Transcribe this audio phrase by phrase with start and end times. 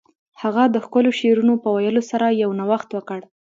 [0.41, 3.19] هغه د ښکلو شعرونو په ویلو سره یو نوښت وکړ